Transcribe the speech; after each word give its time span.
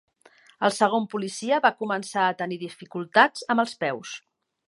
El 0.67 0.71
segon 0.77 1.03
policia 1.11 1.59
va 1.65 1.71
començar 1.83 2.23
a 2.29 2.33
tenir 2.41 2.59
dificultats 2.63 3.47
amb 3.55 3.65
els 3.65 3.77
peus. 3.85 4.19